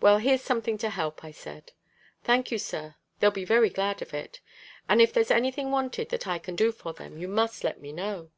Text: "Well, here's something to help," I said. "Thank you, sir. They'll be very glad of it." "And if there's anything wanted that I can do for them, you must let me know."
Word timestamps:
"Well, 0.00 0.18
here's 0.18 0.42
something 0.42 0.76
to 0.78 0.90
help," 0.90 1.24
I 1.24 1.30
said. 1.30 1.70
"Thank 2.24 2.50
you, 2.50 2.58
sir. 2.58 2.96
They'll 3.20 3.30
be 3.30 3.44
very 3.44 3.70
glad 3.70 4.02
of 4.02 4.12
it." 4.12 4.40
"And 4.88 5.00
if 5.00 5.12
there's 5.12 5.30
anything 5.30 5.70
wanted 5.70 6.08
that 6.08 6.26
I 6.26 6.40
can 6.40 6.56
do 6.56 6.72
for 6.72 6.92
them, 6.92 7.16
you 7.16 7.28
must 7.28 7.62
let 7.62 7.80
me 7.80 7.92
know." 7.92 8.32